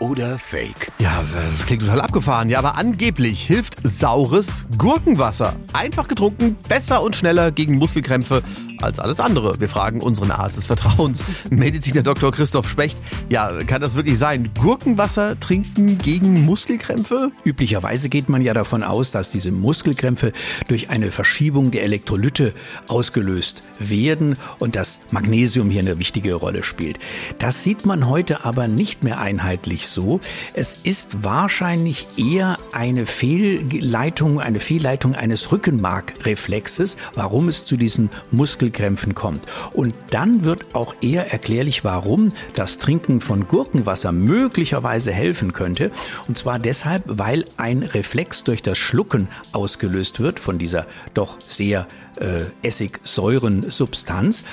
[0.00, 0.90] oder Fake?
[0.98, 2.48] Ja, das klingt total abgefahren.
[2.48, 5.54] Ja, aber angeblich hilft saures Gurkenwasser.
[5.72, 8.42] Einfach getrunken, besser und schneller gegen Muskelkrämpfe
[8.82, 9.60] als alles andere.
[9.60, 12.32] Wir fragen unseren Arzt des Vertrauens, Mediziner Dr.
[12.32, 12.98] Christoph Specht.
[13.28, 14.50] Ja, kann das wirklich sein?
[14.58, 17.30] Gurkenwasser trinken gegen Muskelkrämpfe?
[17.44, 20.32] Üblicherweise geht man ja davon aus, dass diese Muskelkrämpfe
[20.68, 22.54] durch eine Verschiebung der Elektrolyte
[22.88, 26.98] ausgelöst werden und dass Magnesium hier eine wichtige Rolle spielt.
[27.38, 30.20] Das sieht man heute aber nicht mehr einheitlich so.
[30.54, 39.14] Es ist wahrscheinlich eher eine Fehlleitung, eine Fehlleitung eines Rückenmarkreflexes, warum es zu diesen Muskelkrämpfen
[39.14, 39.42] kommt.
[39.72, 45.90] Und dann wird auch eher erklärlich, warum das Trinken von Gurkenwasser möglicherweise helfen könnte.
[46.28, 51.86] Und zwar deshalb, weil ein Reflex durch das Schlucken ausgelöst wird von dieser doch sehr
[52.16, 54.44] äh, Essigsäurensubstanz.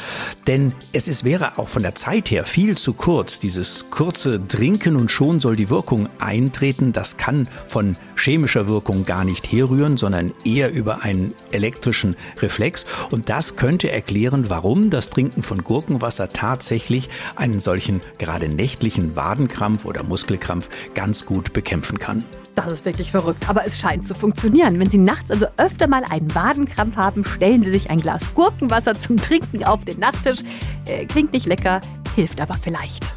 [0.47, 4.95] Denn es ist, wäre auch von der Zeit her viel zu kurz, dieses kurze Trinken
[4.95, 6.93] und schon soll die Wirkung eintreten.
[6.93, 12.85] Das kann von chemischer Wirkung gar nicht herrühren, sondern eher über einen elektrischen Reflex.
[13.11, 19.83] Und das könnte erklären, warum das Trinken von Gurkenwasser tatsächlich einen solchen gerade nächtlichen Wadenkrampf
[19.83, 22.23] oder Muskelkrampf ganz gut bekämpfen kann.
[22.55, 24.79] Das ist wirklich verrückt, aber es scheint zu funktionieren.
[24.79, 28.97] Wenn Sie nachts also öfter mal einen Wadenkrampf haben, stellen Sie sich ein Glas Gurkenwasser
[28.97, 30.39] zum Trinken auf den Nachttisch.
[30.85, 31.81] Äh, klingt nicht lecker,
[32.15, 33.16] hilft aber vielleicht.